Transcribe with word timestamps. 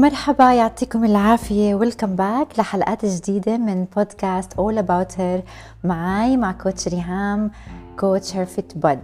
مرحبا 0.00 0.52
يعطيكم 0.52 1.04
العافية. 1.04 1.74
welcome 1.74 2.16
back 2.16 2.58
لحلقات 2.58 3.06
جديدة 3.06 3.56
من 3.56 3.84
بودكاست 3.96 4.52
All 4.52 4.82
About 4.82 5.16
Her 5.18 5.42
معاي 5.84 6.36
مع 6.36 6.52
coach 6.52 6.88
ريهام 6.88 7.50
coach 7.98 8.36
Her 8.36 8.56
Fit 8.56 8.76
Bod 8.76 8.98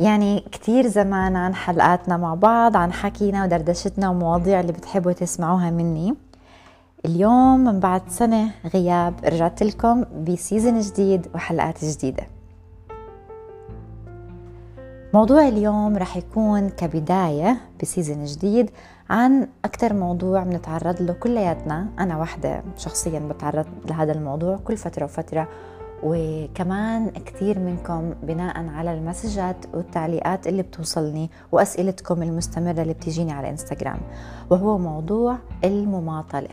يعني 0.00 0.40
كتير 0.52 0.86
زمان 0.86 1.36
عن 1.36 1.54
حلقاتنا 1.54 2.16
مع 2.16 2.34
بعض 2.34 2.76
عن 2.76 2.92
حكينا 2.92 3.44
ودردشتنا 3.44 4.08
ومواضيع 4.08 4.60
اللي 4.60 4.72
بتحبوا 4.72 5.12
تسمعوها 5.12 5.70
مني. 5.70 6.14
اليوم 7.06 7.64
من 7.64 7.80
بعد 7.80 8.02
سنة 8.08 8.50
غياب 8.74 9.14
رجعت 9.24 9.62
لكم 9.62 10.04
ب 10.28 10.35
season 10.35 10.80
جديد 10.80 11.26
وحلقات 11.34 11.84
جديدة. 11.84 12.26
موضوع 15.14 15.48
اليوم 15.48 15.96
رح 15.96 16.16
يكون 16.16 16.68
كبداية 16.68 17.56
بسيزن 17.82 18.24
جديد 18.24 18.70
عن 19.10 19.48
أكثر 19.64 19.94
موضوع 19.94 20.42
بنتعرض 20.42 21.02
له 21.02 21.12
كلياتنا. 21.12 21.86
أنا 21.98 22.18
وحدة 22.18 22.62
شخصيا 22.76 23.18
بتعرض 23.18 23.66
لهذا 23.90 24.12
الموضوع 24.12 24.56
كل 24.56 24.76
فترة 24.76 25.04
وفترة 25.04 25.48
وكمان 26.02 27.10
كثير 27.10 27.58
منكم 27.58 28.14
بناء 28.22 28.66
على 28.68 28.94
المسجات 28.94 29.56
والتعليقات 29.74 30.46
اللي 30.46 30.62
بتوصلني 30.62 31.30
وأسئلتكم 31.52 32.22
المستمرة 32.22 32.82
اللي 32.82 32.92
بتجيني 32.92 33.32
على 33.32 33.50
إنستغرام 33.50 33.98
وهو 34.50 34.78
موضوع 34.78 35.36
المماطلة 35.64 36.48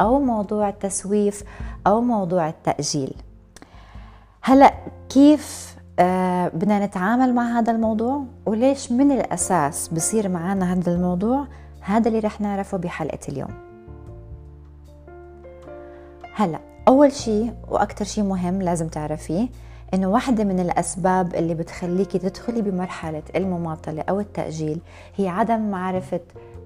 أو 0.00 0.20
موضوع 0.20 0.68
التسويف 0.68 1.44
أو 1.86 2.00
موضوع 2.00 2.48
التأجيل. 2.48 3.14
هلأ 4.42 4.74
كيف 5.08 5.76
آه 5.98 6.48
بدنا 6.48 6.86
نتعامل 6.86 7.34
مع 7.34 7.58
هذا 7.58 7.72
الموضوع؟ 7.72 8.24
وليش 8.46 8.92
من 8.92 9.12
الأساس 9.12 9.88
بصير 9.88 10.28
معنا 10.28 10.72
هذا 10.72 10.94
الموضوع؟ 10.94 11.46
هذا 11.82 12.08
اللي 12.08 12.18
رح 12.18 12.40
نعرفه 12.40 12.78
بحلقة 12.78 13.18
اليوم. 13.28 13.50
هلأ 16.34 16.60
أول 16.88 17.12
شيء 17.12 17.54
وأكثر 17.68 18.04
شيء 18.04 18.24
مهم 18.24 18.62
لازم 18.62 18.88
تعرفيه 18.88 19.48
إنه 19.94 20.06
واحدة 20.06 20.44
من 20.44 20.60
الأسباب 20.60 21.34
اللي 21.34 21.54
بتخليكي 21.54 22.18
تدخلي 22.18 22.62
بمرحلة 22.62 23.22
المماطلة 23.36 24.04
أو 24.08 24.20
التأجيل 24.20 24.80
هي 25.16 25.28
عدم 25.28 25.70
معرفة 25.70 26.20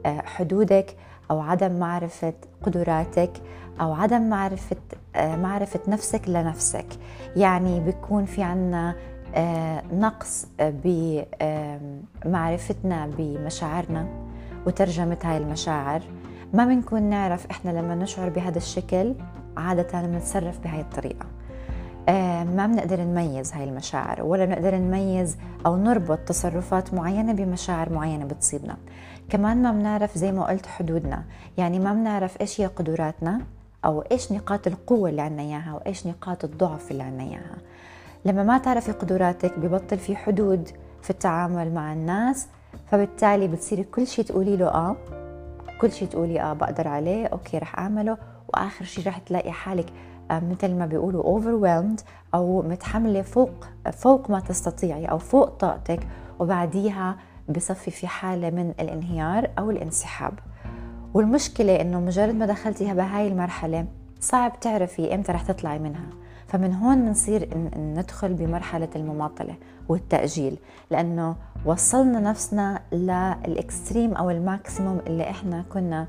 آه، 0.07 0.21
حدودك 0.21 0.97
أو 1.31 1.41
عدم 1.41 1.79
معرفة 1.79 2.33
قدراتك 2.63 3.31
أو 3.81 3.93
عدم 3.93 4.23
معرفة 4.29 4.77
آه، 5.17 5.37
معرفة 5.37 5.81
نفسك 5.89 6.29
لنفسك. 6.29 6.87
يعني 7.37 7.81
بيكون 7.81 8.25
في 8.25 8.43
عنا 8.43 8.95
آه، 9.35 9.83
نقص 9.93 10.47
بمعرفتنا 12.25 13.11
بمشاعرنا. 13.19 14.26
وترجمة 14.67 15.19
هاي 15.25 15.37
المشاعر. 15.37 16.03
ما 16.55 16.65
بنكون 16.65 17.03
نعرف 17.03 17.47
إحنا 17.51 17.71
لما 17.71 17.95
نشعر 17.95 18.29
بهذا 18.29 18.59
الشكل 18.59 19.15
عادة 19.57 20.03
بنتصرف 20.03 20.59
بهاي 20.59 20.81
الطريقة. 20.81 21.27
آه، 22.09 22.45
ما 22.45 22.67
بنقدر 22.67 23.01
نميز 23.01 23.53
هاي 23.53 23.65
المشاعر 23.65 24.23
ولا 24.23 24.45
بنقدر 24.45 24.75
نميز 24.75 25.37
أو 25.67 25.77
نربط 25.77 26.19
تصرفات 26.19 26.95
معينة 26.95 27.33
بمشاعر 27.33 27.93
معينة 27.93 28.25
بتصيبنا. 28.25 28.77
كمان 29.29 29.63
ما 29.63 29.73
بنعرف 29.73 30.19
زي 30.19 30.33
ما 30.33 30.47
قلت 30.47 30.67
حدودنا. 30.67 31.25
يعني 31.59 31.79
ما 31.79 31.93
بنعرف 31.93 32.41
إيش 32.41 32.61
هي 32.61 32.67
قدراتنا 32.67 33.41
أو 33.85 34.01
إيش 34.01 34.33
نقاط 34.33 34.67
القوة 34.67 35.11
اللي 35.11 35.23
عنا 35.23 35.43
إياها 35.43 35.75
وإيش 35.75 36.07
نقاط 36.07 36.45
الضعف 36.45 36.91
اللي 36.91 37.03
عنا 37.03 37.23
إياها. 37.23 37.57
لما 38.25 38.43
ما 38.43 38.59
تعرفي 38.59 38.93
قدراتك 38.93 39.59
ببطل 39.59 39.99
في 39.99 40.17
حدود 40.17 40.69
في 41.03 41.11
التعامل 41.11 41.75
مع 41.75 41.93
الناس 41.93 42.47
فبالتالي 42.91 43.49
بتصيري 43.49 43.85
كل 43.85 44.07
شيء 44.07 44.25
تقولي 44.25 44.57
له 44.57 44.67
آه. 44.67 44.97
كل 45.81 45.93
شيء 45.93 46.09
تقولي 46.09 46.41
آه 46.41 46.53
بقدر 46.53 46.89
عليه. 46.89 47.27
أوكي 47.27 47.59
رح 47.59 47.79
أعمله. 47.79 48.19
وآخر 48.49 48.85
شيء 48.85 49.07
رح 49.07 49.19
تلاقي 49.19 49.53
حالك 49.53 49.87
آه 50.31 50.41
مثل 50.41 50.75
ما 50.75 50.87
بيقولوا 50.87 51.41
overwhelmed 51.41 52.03
أو 52.35 52.63
متحملة 52.63 53.23
فوق 53.23 53.51
فوق 53.93 54.31
ما 54.31 54.41
تستطيعي 54.41 55.07
أو 55.07 55.19
فوق 55.19 55.49
طاقتك. 55.49 56.01
وبعديها 56.39 57.17
بصفي 57.49 57.91
في 57.91 58.07
حالة 58.07 58.51
من 58.51 58.75
الانهيار 58.81 59.51
أو 59.59 59.71
الانسحاب. 59.71 60.39
والمشكلة 61.15 61.81
إنه 61.81 62.01
مجرد 62.01 62.35
ما 62.35 62.47
دخلتي 62.47 62.95
بهاي 62.95 63.29
المرحلة 63.29 63.87
صعب 64.21 64.61
تعرفي 64.61 65.15
إمتى 65.15 65.33
رح 65.33 65.43
تطلعي 65.43 65.79
منها. 65.79 66.07
فمن 66.49 66.75
هون 66.75 67.05
بنصير 67.05 67.49
ندخل 67.77 68.35
بمرحلة 68.35 68.89
المماطلة 68.97 69.55
والتأجيل 69.89 70.59
لأنه 70.91 71.37
وصلنا 71.65 72.21
نفسنا 72.21 72.81
لل 72.93 73.20
extreme 73.20 74.15
أو 74.15 74.31
ال 74.31 74.40
maximum 74.40 75.01
اللي 75.07 75.31
إحنا 75.31 75.65
كنا 75.73 76.07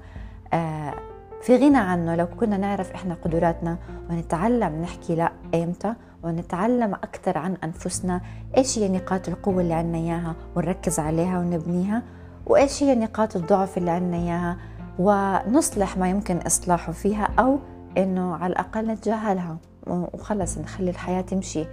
آه، 0.54 0.94
في 1.42 1.56
غنى 1.56 1.78
عنه. 1.78 2.16
لو 2.16 2.28
كنا 2.28 2.58
نعرف 2.58 2.92
إحنا 2.92 3.14
قدراتنا 3.14 3.78
ونتعلم 4.10 4.82
نحكي 4.82 5.16
لا 5.16 5.32
إمتى 5.56 5.94
ونتعلم 6.24 6.94
أكثر 6.94 7.38
عن 7.38 7.58
أنفسنا 7.64 8.22
إيش 8.58 8.80
هي 8.80 8.90
نقاط 8.90 9.30
القوة 9.30 9.62
اللي 9.62 9.74
عنا 9.74 9.98
إياها 9.98 10.36
ونركز 10.56 11.00
عليها 11.00 11.40
ونبنيها 11.40 12.04
وإيش 12.46 12.84
هي 12.84 12.96
نقاط 12.96 13.36
الضعف 13.36 13.78
اللي 13.78 13.92
عنا 13.92 14.18
إياها 14.18 14.58
ونصلح 15.00 15.98
ما 15.98 16.10
يمكن 16.10 16.38
إصلاحه 16.38 16.92
فيها 16.92 17.30
أو 17.40 17.60
إنه 17.98 18.36
على 18.36 18.52
الأقل 18.52 18.88
نتجاهلها 18.88 19.58
وخلص 19.88 20.58
نخلي 20.58 20.90
الحياة 20.90 21.22
تمشي 21.22 21.66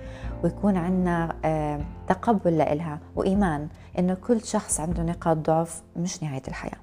ويكون 0.45 0.77
عندنا 0.77 1.37
آه، 1.45 1.81
تقبل 2.09 2.59
لإلها 2.59 2.99
وإيمان 3.17 3.69
إنه 3.99 4.15
كل 4.15 4.41
شخص 4.41 4.81
عنده 4.81 5.03
نقاط 5.03 5.37
ضعف 5.37 5.83
مش 5.97 6.23
نهاية 6.23 6.43
الحياة. 6.49 6.79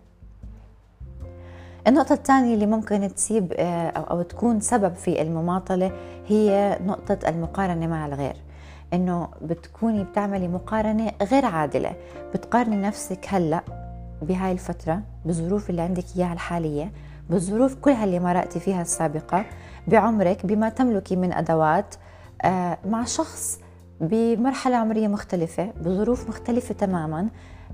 النقطة 1.87 2.13
الثانية 2.13 2.53
اللي 2.53 2.65
ممكن 2.65 3.15
تسيب 3.15 3.53
آه، 3.57 3.87
أو 3.89 4.21
تكون 4.21 4.59
سبب 4.59 4.95
في 4.95 5.21
المماطلة 5.21 5.91
هي 6.27 6.77
نقطة 6.85 7.29
المقارنة 7.29 7.87
مع 7.87 8.05
الغير. 8.05 8.35
إنه 8.93 9.27
بتكوني 9.41 10.03
بتعملي 10.03 10.47
مقارنة 10.47 11.11
غير 11.21 11.45
عادلة. 11.45 11.95
بتقارني 12.33 12.75
نفسك 12.75 13.25
هلأ 13.27 13.61
بهاي 14.21 14.51
الفترة 14.51 15.01
بالظروف 15.25 15.69
اللي 15.69 15.81
عندك 15.81 16.03
إياها 16.17 16.33
الحالية 16.33 16.91
بالظروف 17.31 17.75
كلها 17.75 18.03
اللي 18.03 18.19
مرقتي 18.19 18.59
فيها 18.59 18.81
السابقة 18.81 19.45
بعمرك 19.87 20.45
بما 20.45 20.69
تملكي 20.69 21.15
من 21.15 21.33
أدوات 21.33 21.95
آه، 22.41 22.77
مع 22.85 23.05
شخص 23.05 23.59
بمرحلة 24.01 24.75
عمرية 24.75 25.07
مختلفة 25.07 25.71
بظروف 25.81 26.29
مختلفة 26.29 26.73
تماما 26.73 27.27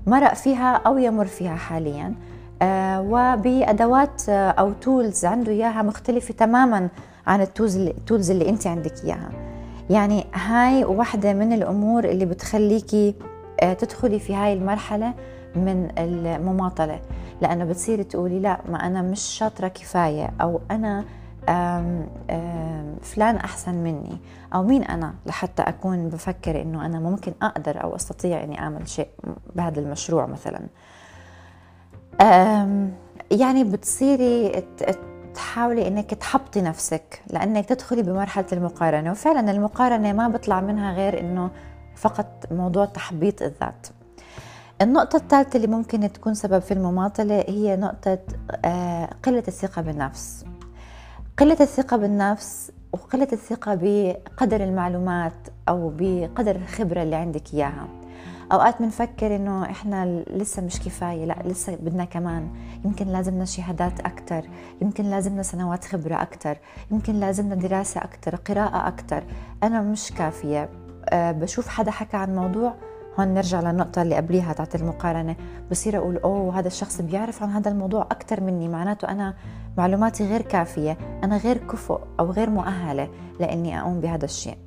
مرق 0.06 0.34
فيها 0.34 0.76
أو 0.86 0.98
يمر 0.98 1.26
فيها 1.26 1.56
حاليا 1.56 2.14
آه، 2.62 3.00
وبأدوات 3.00 4.28
آه، 4.28 4.50
أو 4.50 4.72
تولز 4.72 5.24
عنده 5.24 5.52
إياها 5.52 5.82
مختلفة 5.82 6.34
تماما 6.34 6.88
عن 7.26 7.40
التولز 7.40 8.30
اللي, 8.30 8.48
أنت 8.48 8.66
عندك 8.66 9.04
إياها. 9.04 9.30
يعني 9.90 10.24
هاي 10.34 10.84
واحدة 10.84 11.32
من 11.32 11.52
الأمور 11.52 12.04
اللي 12.04 12.24
بتخليكي 12.24 13.14
تدخلي 13.78 14.18
في 14.18 14.34
هاي 14.34 14.52
المرحلة. 14.52 15.14
من 15.64 15.98
المماطلة. 15.98 17.00
لأنه 17.42 17.64
بتصيري 17.64 18.04
تقولي 18.04 18.40
لا 18.40 18.60
ما 18.68 18.86
أنا 18.86 19.02
مش 19.02 19.20
شاطرة 19.20 19.68
كفاية 19.68 20.30
أو 20.40 20.60
أنا 20.70 21.04
أم 21.48 22.06
أم 22.30 22.96
فلان 23.02 23.36
أحسن 23.36 23.74
مني 23.74 24.18
أو 24.54 24.62
مين 24.62 24.84
أنا؟ 24.84 25.14
لحتى 25.26 25.62
أكون 25.62 26.08
بفكر 26.08 26.62
إنه 26.62 26.86
أنا 26.86 27.00
ممكن 27.00 27.32
أقدر 27.42 27.82
أو 27.82 27.96
أستطيع 27.96 28.44
إني 28.44 28.60
أعمل 28.60 28.88
شيء 28.88 29.08
بهذا 29.56 29.80
المشروع 29.80 30.26
مثلا. 30.26 30.60
يعني 33.30 33.64
بتصيري 33.64 34.64
تحاولي 35.34 35.88
إنك 35.88 36.14
تحبطي 36.14 36.62
نفسك 36.62 37.22
لأنك 37.30 37.66
تدخلي 37.66 38.02
بمرحلة 38.02 38.46
المقارنة. 38.52 39.10
وفعلا 39.10 39.50
المقارنة 39.50 40.12
ما 40.12 40.28
بيطلع 40.28 40.60
منها 40.60 40.92
غير 40.92 41.20
إنه 41.20 41.50
فقط 41.96 42.46
موضوع 42.50 42.84
تحبيط 42.84 43.42
الذات. 43.42 43.86
النقطة 44.82 45.16
الثالثة 45.16 45.56
اللي 45.56 45.66
ممكن 45.66 46.12
تكون 46.12 46.34
سبب 46.34 46.58
في 46.58 46.74
المماطلة 46.74 47.44
هي 47.48 47.76
نقطة 47.76 48.18
آه، 48.64 49.08
قلة 49.22 49.42
الثقة 49.48 49.82
بالنفس. 49.82 50.44
قلة 51.38 51.56
الثقة 51.60 51.96
بالنفس 51.96 52.72
وقلة 52.92 53.28
الثقة 53.32 53.74
بقدر 53.74 54.64
المعلومات 54.64 55.32
أو 55.68 55.92
بقدر 55.96 56.56
الخبرة 56.56 57.02
اللي 57.02 57.16
عندك 57.16 57.54
إياها. 57.54 57.88
أوقات 58.52 58.82
بنفكر 58.82 59.36
إنه 59.36 59.64
إحنا 59.64 60.06
لسه 60.30 60.62
مش 60.62 60.80
كفاية 60.80 61.24
لأ 61.24 61.42
لسه 61.44 61.76
بدنا 61.76 62.04
كمان. 62.04 62.48
يمكن 62.84 63.06
لازمنا 63.06 63.44
شهادات 63.44 64.00
أكتر 64.00 64.42
يمكن 64.82 65.04
لازمنا 65.04 65.42
سنوات 65.42 65.84
خبرة 65.84 66.22
أكتر 66.22 66.58
يمكن 66.90 67.20
لازمنا 67.20 67.54
دراسة 67.54 68.04
أكتر 68.04 68.36
قراءة 68.36 68.88
أكتر. 68.88 69.24
أنا 69.62 69.80
مش 69.80 70.12
كافية. 70.12 70.68
أه 71.08 71.32
بشوف 71.32 71.68
حدا 71.68 71.90
حكى 71.90 72.16
عن 72.16 72.36
موضوع 72.36 72.74
هون 73.20 73.34
نرجع 73.34 73.60
للنقطة 73.60 74.02
اللي 74.02 74.16
قبليها 74.16 74.52
تاعت 74.52 74.74
المقارنة. 74.74 75.36
بصير 75.70 75.96
أقول 75.96 76.16
أوه 76.16 76.58
هذا 76.58 76.66
الشخص 76.66 77.00
بيعرف 77.00 77.42
عن 77.42 77.50
هذا 77.50 77.70
الموضوع 77.70 78.02
أكثر 78.02 78.40
مني 78.40 78.68
معناته 78.68 79.08
أنا 79.08 79.34
معلوماتي 79.78 80.28
غير 80.28 80.42
كافية 80.42 80.98
أنا 81.24 81.36
غير 81.36 81.56
كفؤ 81.56 82.00
أو 82.20 82.30
غير 82.30 82.50
مؤهلة 82.50 83.08
لأني 83.40 83.80
أقوم 83.80 84.00
بهذا 84.00 84.24
الشيء. 84.24 84.58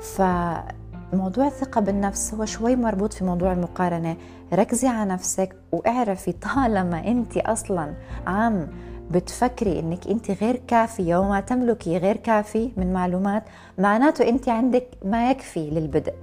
فموضوع 0.00 1.46
الثقة 1.46 1.80
بالنفس 1.80 2.34
هو 2.34 2.44
شوي 2.44 2.76
مربوط 2.76 3.12
في 3.12 3.24
موضوع 3.24 3.52
المقارنة. 3.52 4.16
ركزي 4.52 4.88
على 4.88 5.10
نفسك 5.10 5.56
واعرفي 5.72 6.32
طالما 6.32 7.06
أنت 7.06 7.36
أصلا 7.36 7.94
عم 8.26 8.66
بتفكري 9.10 9.80
إنك 9.80 10.06
انت 10.06 10.30
غير 10.30 10.56
كافية 10.68 11.16
وما 11.16 11.40
تملكي 11.40 11.98
غير 11.98 12.16
كافي 12.16 12.72
من 12.76 12.92
معلومات 12.92 13.44
معناته 13.78 14.28
انت 14.28 14.48
عندك 14.48 14.86
ما 15.04 15.30
يكفي 15.30 15.70
للبدء. 15.70 16.14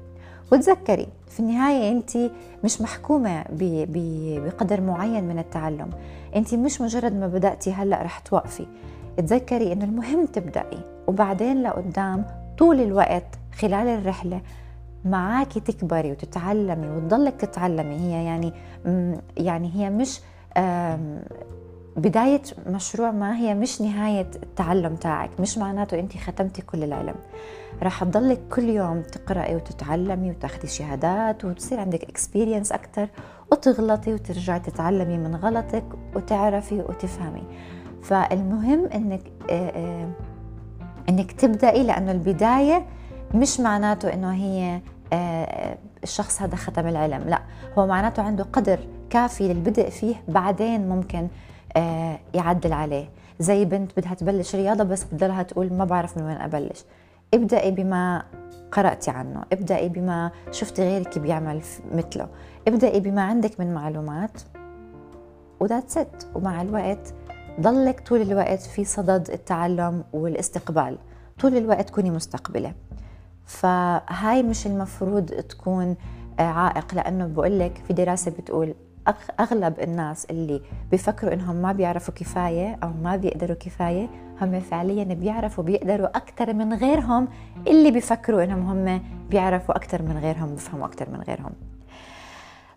وتذكري 0.52 1.08
في 1.28 1.40
النهاية 1.40 1.92
أنت 1.92 2.18
مش 2.64 2.82
محكومة 2.82 3.46
بقدر 3.52 4.82
معين 4.82 5.24
من 5.24 5.40
التعلم. 5.40 5.90
أنت 6.36 6.54
مش 6.54 6.82
مجرد 6.82 7.14
ما 7.14 7.28
بدأتي 7.28 7.74
هلأ 7.74 8.04
رح 8.04 8.20
توقفي. 8.20 8.66
تذكري 9.18 9.74
أنه 9.74 9.86
المهم 9.86 10.26
تبدأي 10.26 10.80
وبعدين 11.08 11.64
لقدام 11.64 12.26
طول 12.58 12.82
الوقت 12.82 13.26
خلال 13.60 13.88
الرحلة 13.88 14.42
معاكي 15.06 15.60
تكبري 15.60 16.12
وتتعلمي 16.12 16.90
وتضلك 16.90 17.36
تتعلمي. 17.36 17.96
هي 17.96 18.26
يعني 18.26 18.54
يعني 19.38 19.72
هي 19.76 19.90
مش 19.90 20.22
بداية 22.00 22.42
مشروع 22.68 23.12
ما 23.12 23.38
هي 23.38 23.54
مش 23.54 23.82
نهاية 23.82 24.32
التعلم 24.44 24.96
تاعك 24.96 25.30
مش 25.40 25.58
معناته 25.58 26.00
أنت 26.00 26.18
ختمتي 26.18 26.62
كل 26.62 26.84
العلم. 26.84 27.16
راح 27.84 28.04
تضلك 28.04 28.40
كل 28.52 28.64
يوم 28.64 29.02
تقرأي 29.02 29.56
وتتعلمي 29.56 30.30
وتاخدي 30.30 30.68
شهادات 30.68 31.46
وتصير 31.46 31.80
عندك 31.80 32.04
اكسبيرينس 32.04 32.72
أكتر 32.72 33.08
وتغلطي 33.52 34.14
وترجعي 34.14 34.60
تتعلمي 34.60 35.18
من 35.18 35.36
غلطك 35.36 35.84
وتعرفي 36.16 36.76
وتفهمي. 36.76 37.44
فالمهم 38.04 38.86
أنك 38.86 39.22
أنك 41.10 41.32
تبدأي 41.32 41.84
لأنه 41.84 42.12
البداية 42.12 42.86
مش 43.36 43.60
معناته 43.60 44.14
أنه 44.14 44.34
هي 44.34 44.82
الشخص 46.04 46.42
هذا 46.42 46.56
ختم 46.56 46.88
العلم 46.88 47.24
لا. 47.28 47.42
هو 47.78 47.88
معناته 47.88 48.24
عنده 48.24 48.44
قدر 48.54 48.80
كافي 49.10 49.54
للبدء 49.54 49.90
فيه 49.90 50.16
بعدين 50.28 50.90
ممكن 50.90 51.20
آه، 51.20 51.49
يعدل 52.34 52.74
عليه. 52.74 53.10
زي 53.40 53.66
بنت 53.66 54.00
بدها 54.00 54.14
تبلش 54.14 54.56
رياضة 54.56 54.84
بس 54.84 55.04
بتضلها 55.04 55.44
تقول 55.44 55.74
ما 55.74 55.86
بعرف 55.86 56.18
من 56.18 56.24
وين 56.24 56.38
أبلش. 56.38 56.86
ابدأي 57.34 57.72
بما 57.72 58.24
قرأتي 58.72 59.12
عنه. 59.12 59.44
ابدأي 59.54 59.90
بما 59.90 60.32
شفتي 60.52 60.82
غيرك 60.82 61.20
بيعمل 61.20 61.62
مثله. 61.92 62.28
ابدأي 62.68 63.00
بما 63.00 63.22
عندك 63.22 63.60
من 63.60 63.74
معلومات 63.74 64.42
وذات 65.60 65.90
ست 65.90 66.28
ومع 66.36 66.62
الوقت 66.62 67.14
ضلك 67.62 68.00
طول 68.08 68.22
الوقت 68.22 68.62
في 68.62 68.86
صدد 68.86 69.30
التعلم 69.30 70.04
والاستقبال. 70.14 70.98
طول 71.40 71.58
الوقت 71.58 71.90
كوني 71.90 72.12
مستقبلة. 72.12 72.74
فهاي 73.46 74.44
مش 74.44 74.68
المفروض 74.68 75.26
تكون 75.26 75.96
آه، 76.40 76.42
عائق. 76.42 76.96
لأنه 76.96 77.28
بقول 77.28 77.60
لك 77.60 77.82
في 77.88 77.94
دراسة 77.94 78.32
بتقول 78.32 78.74
أغلب 79.40 79.80
الناس 79.80 80.26
اللي 80.26 80.62
بيفكروا 80.92 81.34
إنهم 81.34 81.56
ما 81.56 81.72
بيعرفوا 81.72 82.14
كفاية 82.14 82.80
أو 82.84 82.90
ما 83.04 83.16
بيقدروا 83.16 83.56
كفاية 83.56 84.08
هم 84.42 84.60
فعليا 84.60 85.04
بيعرفوا 85.04 85.64
بيقدروا 85.64 86.08
أكثر 86.08 86.54
من 86.54 86.74
غيرهم 86.74 87.28
اللي 87.68 87.92
بيفكروا 87.92 88.44
إنهم 88.44 88.66
هم 88.66 89.02
بيعرفوا 89.30 89.76
أكثر 89.76 90.02
من 90.02 90.18
غيرهم 90.18 90.50
بيفهموا 90.50 90.86
أكثر 90.88 91.10
من 91.10 91.22
غيرهم. 91.22 91.52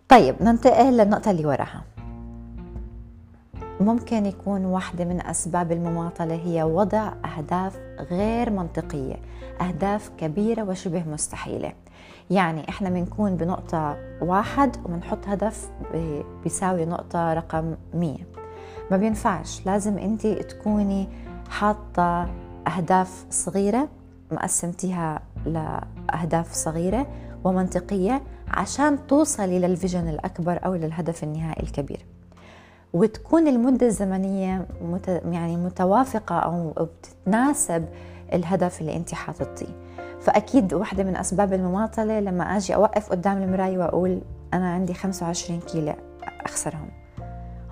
طيب 0.09 0.35
ننتقل 0.41 0.97
للنقطة 0.97 1.31
اللي 1.31 1.45
وراها. 1.45 1.83
ممكن 3.79 4.25
يكون 4.25 4.65
واحدة 4.65 5.05
من 5.05 5.21
أسباب 5.21 5.71
المماطلة 5.71 6.35
هي 6.35 6.63
وضع 6.63 7.13
أهداف 7.37 7.79
غير 8.11 8.49
منطقية 8.49 9.15
أهداف 9.61 10.11
كبيرة 10.17 10.63
وشبه 10.63 11.03
مستحيلة. 11.07 11.73
يعني 12.31 12.69
إحنا 12.69 12.89
بنكون 12.89 13.35
بنقطة 13.35 13.97
واحد 14.21 14.77
وبنحط 14.85 15.27
هدف 15.27 15.69
بيساوي 16.43 16.85
نقطة 16.85 17.33
رقم 17.33 17.75
مية. 17.93 18.27
ما 18.91 18.97
بينفعش. 18.97 19.65
لازم 19.65 19.97
انت 19.97 20.27
تكوني 20.27 21.07
حاطة 21.49 22.29
أهداف 22.67 23.25
صغيرة 23.29 23.87
مقسمتيها 24.31 25.21
لأهداف 25.45 26.53
صغيرة 26.53 27.07
ومنطقية 27.43 28.21
عشان 28.47 29.07
توصلي 29.07 29.59
للفيجن 29.59 30.07
الأكبر 30.07 30.59
أو 30.65 30.75
للهدف 30.75 31.23
النهائي 31.23 31.63
الكبير. 31.63 32.05
وتكون 32.93 33.47
المدة 33.47 33.87
الزمنية 33.87 34.67
مت... 34.81 35.21
يعني 35.31 35.57
متوافقة 35.57 36.35
أو 36.35 36.69
بتتناسب 36.69 37.85
الهدف 38.33 38.81
اللي 38.81 38.95
أنت 38.95 39.13
حاططيه. 39.13 39.83
فأكيد 40.23 40.73
واحدة 40.73 41.03
من 41.03 41.17
أسباب 41.17 41.53
المماطلة 41.53 42.19
لما 42.19 42.43
أجي 42.43 42.75
أوقف 42.75 43.09
قدام 43.09 43.43
المراية 43.43 43.77
وأقول 43.77 44.21
أنا 44.53 44.73
عندي 44.73 44.93
25 44.93 45.59
كيلو 45.59 45.93
أخسرهم. 46.45 46.89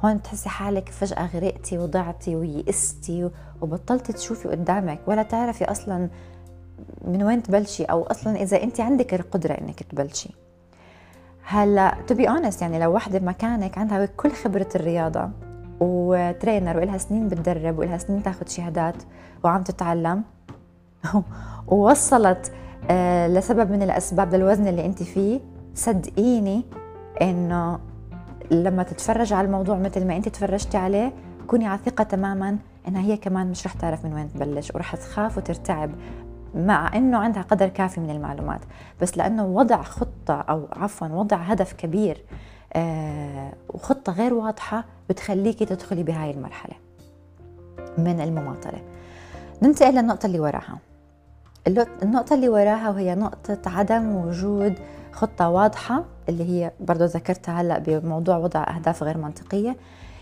هون 0.06 0.18
بتحسي 0.18 0.50
حالك 0.50 0.90
فجأة 0.90 1.26
غرقتي 1.26 1.78
وضعتي 1.78 2.36
ويئستي 2.36 3.30
وبطلتي 3.62 4.14
تشوفي 4.14 4.48
قدامك 4.48 5.00
ولا 5.08 5.24
تعرفي 5.24 5.66
أصلا 5.66 6.10
من 7.08 7.24
وين 7.24 7.44
تبلشي 7.44 7.84
أو 7.84 8.04
أصلا 8.04 8.42
إذا 8.42 8.64
أنت 8.64 8.80
عندك 8.80 9.14
القدرة 9.14 9.54
إنك 9.54 9.84
تبلشي. 9.84 10.30
هلأ 11.44 11.96
to 12.08 12.16
be 12.16 12.30
honest 12.30 12.62
يعني 12.62 12.80
لو 12.80 12.94
وحده 12.96 13.20
مكانك 13.20 13.78
عندها 13.78 14.06
كل 14.06 14.32
خبرة 14.32 14.70
الرياضة 14.76 15.30
و 15.80 15.92
trainer 15.92 16.78
وإلها 16.78 16.98
سنين 16.98 17.28
بتدرب 17.28 17.80
وإلها 17.80 17.98
سنين 17.98 18.24
تاخذ 18.24 18.48
شهادات 18.48 18.96
وعم 19.44 19.64
تتعلم 19.64 20.24
ووصلت 21.68 22.52
آه، 22.90 23.28
لسبب 23.28 23.72
من 23.72 23.82
الأسباب 23.82 24.36
للوزن 24.36 24.68
اللي 24.68 24.86
أنت 24.86 25.04
فيه. 25.04 25.40
صدقيني 25.76 26.66
إنه 27.22 27.80
لما 28.52 28.84
تتفرج 28.84 29.34
على 29.34 29.46
الموضوع 29.46 29.78
مثل 29.78 30.08
ما 30.08 30.18
أنت 30.18 30.30
تفرجتي 30.30 30.78
عليه 30.78 31.14
كوني 31.48 31.68
على 31.68 31.80
ثقه 31.86 32.04
تماما 32.04 32.58
إنها 32.88 33.02
هي 33.02 33.18
كمان 33.18 33.52
مش 33.52 33.66
رح 33.66 33.74
تعرف 33.74 34.06
من 34.06 34.14
وين 34.14 34.34
تبلش 34.34 34.72
ورح 34.76 34.96
تخاف 34.96 35.38
وترتعب 35.38 35.92
مع 36.56 36.98
إنه 36.98 37.18
عندها 37.18 37.42
قدر 37.42 37.68
كافي 37.68 38.00
من 38.00 38.10
المعلومات. 38.10 38.62
بس 39.02 39.18
لأنه 39.18 39.46
وضع 39.46 39.82
خطة 39.82 40.42
أو 40.42 40.68
عفوا 40.72 41.08
وضع 41.08 41.38
هدف 41.38 41.74
كبير 41.74 42.24
آه 42.74 43.54
وخطة 43.70 44.14
غير 44.14 44.34
واضحة 44.34 44.86
بتخليكي 45.10 45.66
تدخلي 45.66 46.04
بهاي 46.04 46.32
المرحلة 46.32 46.76
من 47.98 48.22
المماطلة. 48.22 48.82
ننتقل 49.62 49.94
للنقطة 49.96 50.26
اللي 50.26 50.40
وراها. 50.40 50.78
النقطة 51.68 52.34
اللي 52.34 52.50
وراها 52.50 52.90
وهي 52.90 53.16
نقطة 53.16 53.60
عدم 53.66 54.16
وجود 54.16 54.80
خطة 55.12 55.50
واضحة 55.50 56.04
اللي 56.30 56.44
هي 56.44 56.72
برضو 56.80 57.06
ذكرتها 57.06 57.62
هلأ 57.62 57.80
بموضوع 57.80 58.38
وضع 58.38 58.64
أهداف 58.64 59.04
غير 59.04 59.18
منطقية. 59.18 59.78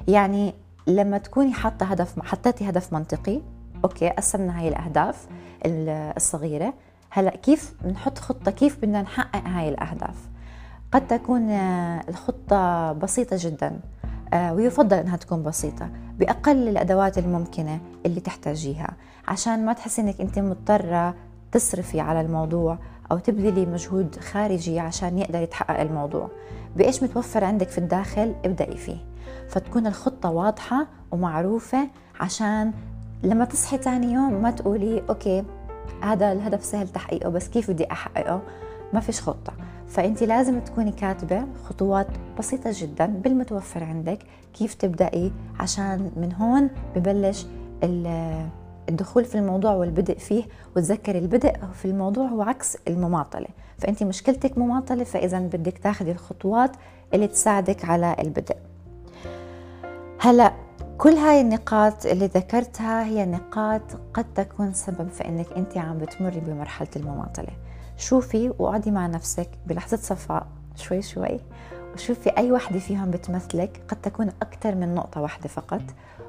يعني 0.07 0.53
لما 0.87 1.17
تكوني 1.17 1.53
حاطة 1.53 1.85
هدف 1.85 2.19
حطيتي 2.19 2.69
هدف 2.69 2.93
منطقي 2.93 3.41
أوكي 3.83 4.09
قسمنا 4.09 4.59
هاي 4.59 4.67
الأهداف 4.67 5.27
الصغيرة. 5.65 6.73
هلأ 7.09 7.35
كيف 7.35 7.73
نحط 7.85 8.17
خطة؟ 8.17 8.51
كيف 8.51 8.77
بدنا 8.77 9.01
نحقق 9.01 9.47
هاي 9.47 9.69
الأهداف؟ 9.69 10.29
قد 10.91 11.07
تكون 11.07 11.49
آه، 11.49 12.01
الخطة 12.09 12.91
بسيطة 12.93 13.35
جدا 13.39 13.79
آه، 14.33 14.53
ويفضل 14.53 14.97
إنها 14.97 15.17
تكون 15.17 15.43
بسيطة 15.43 15.89
بأقل 16.19 16.67
الأدوات 16.67 17.17
الممكنة 17.17 17.79
اللي 18.05 18.19
تحتاجيها. 18.19 18.93
عشان 19.27 19.65
ما 19.65 19.73
تحسي 19.73 20.01
إنك 20.01 20.21
أنت 20.21 20.39
مضطرة 20.39 21.15
تصرفي 21.51 21.99
على 21.99 22.21
الموضوع 22.21 22.77
أو 23.11 23.17
تبذلي 23.17 23.65
مجهود 23.65 24.15
خارجي 24.19 24.79
عشان 24.79 25.19
يقدر 25.19 25.41
يتحقق 25.41 25.79
الموضوع. 25.79 26.29
بإيش 26.75 27.03
متوفر 27.03 27.43
عندك 27.43 27.69
في 27.69 27.77
الداخل 27.77 28.35
ابدأي 28.45 28.77
فيه. 28.77 28.97
فتكون 29.49 29.87
الخطة 29.87 30.29
واضحة 30.29 30.87
ومعروفة 31.11 31.87
عشان 32.19 32.71
لما 33.23 33.45
تصحي 33.45 33.77
ثاني 33.77 34.13
يوم 34.13 34.41
ما 34.41 34.51
تقولي 34.51 35.03
أوكي 35.09 35.43
هذا 36.01 36.31
الهدف 36.31 36.65
سهل 36.65 36.87
تحقيقه 36.87 37.29
بس 37.29 37.47
كيف 37.47 37.71
بدي 37.71 37.91
أحققه؟ 37.91 38.41
ما 38.93 38.99
فيش 38.99 39.21
خطة. 39.21 39.53
فأنت 39.87 40.23
لازم 40.23 40.59
تكوني 40.59 40.91
كاتبة 40.91 41.45
خطوات 41.63 42.07
بسيطة 42.39 42.69
جدا 42.73 43.05
بالمتوفر 43.05 43.83
عندك 43.83 44.19
كيف 44.53 44.73
تبدأي 44.73 45.31
عشان 45.59 46.11
من 46.17 46.33
هون 46.33 46.69
ببلش 46.95 47.45
الدخول 48.89 49.25
في 49.25 49.35
الموضوع 49.35 49.71
والبدء 49.71 50.17
فيه 50.17 50.43
وتذكري 50.75 51.19
البدء 51.19 51.53
في 51.73 51.85
الموضوع 51.85 52.27
هو 52.27 52.41
عكس 52.41 52.77
المماطلة. 52.87 53.47
فأنت 53.77 54.03
مشكلتك 54.03 54.57
مماطلة 54.57 55.03
فإذا 55.03 55.39
بدك 55.39 55.77
تاخذي 55.77 56.11
الخطوات 56.11 56.71
اللي 57.13 57.27
تساعدك 57.27 57.85
على 57.85 58.15
البدء. 58.19 58.57
هلا 60.19 60.53
كل 60.97 61.09
هاي 61.13 61.41
النقاط 61.41 62.05
اللي 62.05 62.25
ذكرتها 62.25 63.05
هي 63.05 63.25
نقاط 63.25 63.81
قد 64.13 64.33
تكون 64.33 64.73
سبب 64.73 65.09
في 65.09 65.27
إنك 65.27 65.47
انت 65.57 65.77
عم 65.77 65.97
بتمري 65.97 66.39
بمرحلة 66.39 66.89
المماطلة. 66.95 67.53
شوفي 67.97 68.53
وقعدي 68.59 68.91
مع 68.91 69.07
نفسك 69.07 69.49
بلحظة 69.67 69.97
صفاء 69.97 70.47
شوي 70.75 71.01
شوي 71.01 71.39
وشوفي 71.93 72.29
أي 72.37 72.51
وحدة 72.51 72.79
فيهم 72.79 73.11
بتمثلك 73.11 73.81
قد 73.87 74.01
تكون 74.01 74.27
أكثر 74.41 74.75
من 74.75 74.95
نقطة 74.95 75.21
واحدة 75.21 75.49
فقط 75.49 75.81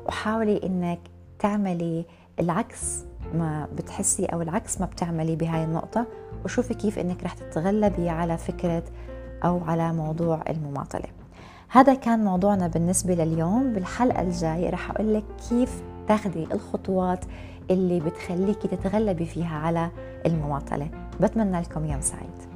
وحاولي 0.07 0.61
إنك 0.65 0.99
تعملي 1.39 2.05
العكس 2.41 3.05
ما 3.35 3.69
بتحسي 3.77 4.25
أو 4.25 4.43
العكس 4.43 4.81
ما 4.81 4.87
بتعملي 4.87 5.37
بهاي 5.37 5.65
النقطة 5.65 6.07
وشوفي 6.45 6.75
كيف 6.75 6.99
إنك 6.99 7.25
رح 7.25 7.35
تتغلبي 7.35 8.09
على 8.09 8.39
فكرة 8.39 8.83
أو 9.45 9.65
على 9.65 9.93
موضوع 9.93 10.43
المماطلة. 10.49 11.09
هذا 11.69 11.95
كان 11.95 12.25
موضوعنا 12.25 12.67
بالنسبة 12.67 13.15
لليوم. 13.15 13.73
بالحلقة 13.73 14.23
الجاية 14.23 14.71
رح 14.71 14.91
أقول 14.91 15.15
لك 15.15 15.25
كيف 15.49 15.83
تاخذي 16.09 16.49
الخطوات 16.53 17.25
اللي 17.71 18.01
بتخليكي 18.01 18.69
تتغلبي 18.69 19.25
فيها 19.25 19.59
على 19.59 19.91
المماطلة. 20.27 20.91
بتمنى 21.21 21.61
لكم 21.61 21.85
يوم 21.85 22.01
سعيد. 22.01 22.50